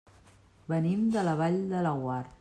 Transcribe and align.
Venim 0.71 1.03
de 1.17 1.23
la 1.27 1.35
Vall 1.43 1.59
de 1.75 1.83
Laguar. 1.89 2.21